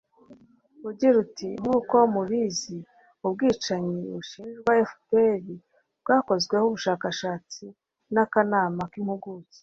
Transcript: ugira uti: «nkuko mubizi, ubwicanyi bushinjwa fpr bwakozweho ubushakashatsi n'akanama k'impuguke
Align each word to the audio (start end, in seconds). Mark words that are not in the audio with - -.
ugira 0.89 1.15
uti: 1.23 1.49
«nkuko 1.61 1.95
mubizi, 2.13 2.77
ubwicanyi 3.25 3.97
bushinjwa 4.13 4.71
fpr 4.89 5.43
bwakozweho 6.01 6.65
ubushakashatsi 6.67 7.65
n'akanama 8.13 8.81
k'impuguke 8.91 9.55